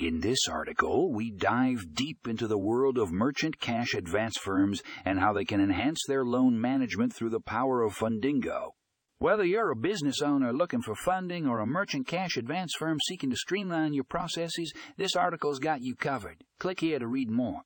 [0.00, 5.18] In this article, we dive deep into the world of merchant cash advance firms and
[5.18, 8.70] how they can enhance their loan management through the power of Fundingo.
[9.18, 13.28] Whether you're a business owner looking for funding or a merchant cash advance firm seeking
[13.28, 16.44] to streamline your processes, this article's got you covered.
[16.58, 17.60] Click here to read more.